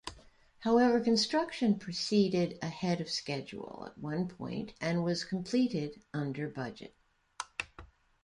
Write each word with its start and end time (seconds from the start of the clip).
However, 0.61 0.99
construction 0.99 1.77
proceeded 1.77 2.57
ahead 2.63 3.01
of 3.01 3.09
schedule 3.11 3.83
at 3.85 3.99
one 3.99 4.27
point 4.27 4.73
and 4.81 5.03
was 5.03 5.23
completed 5.23 6.01
under 6.11 6.49
budget. 6.49 6.95